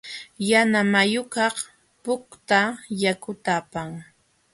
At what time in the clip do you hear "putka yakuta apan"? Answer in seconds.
2.03-3.89